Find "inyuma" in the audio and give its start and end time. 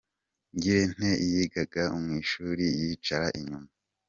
3.39-3.69